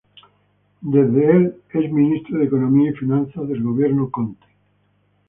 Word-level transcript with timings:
Desde 0.81 1.29
el 1.29 1.61
es 1.73 1.91
Ministro 1.91 2.39
de 2.39 2.45
Economía 2.45 2.89
y 2.89 2.93
Finanzas 2.95 3.47
del 3.47 3.61
Gobierno 3.61 4.09
Conte. 4.09 4.47